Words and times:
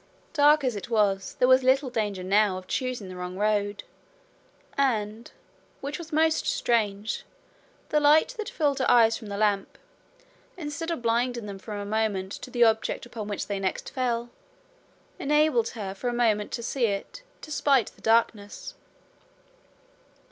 Dark 0.33 0.63
as 0.63 0.75
it 0.75 0.89
was, 0.89 1.35
there 1.37 1.47
was 1.47 1.61
little 1.61 1.91
danger 1.91 2.23
now 2.23 2.57
of 2.57 2.65
choosing 2.65 3.07
the 3.07 3.15
wrong 3.15 3.37
road. 3.37 3.83
And 4.75 5.31
which 5.79 5.99
was 5.99 6.11
most 6.11 6.47
strange 6.47 7.23
the 7.89 7.99
light 7.99 8.29
that 8.39 8.49
filled 8.49 8.79
her 8.79 8.89
eyes 8.89 9.15
from 9.15 9.27
the 9.27 9.37
lamp, 9.37 9.77
instead 10.57 10.89
of 10.89 11.03
blinding 11.03 11.45
them 11.45 11.59
for 11.59 11.75
a 11.75 11.85
moment 11.85 12.31
to 12.31 12.49
the 12.49 12.63
object 12.63 13.05
upon 13.05 13.27
which 13.27 13.45
they 13.45 13.59
next 13.59 13.91
fell, 13.91 14.31
enabled 15.19 15.69
her 15.77 15.93
for 15.93 16.07
a 16.09 16.13
moment 16.13 16.51
to 16.53 16.63
see 16.63 16.85
it, 16.85 17.21
despite 17.39 17.91
the 17.91 18.01
darkness. 18.01 18.73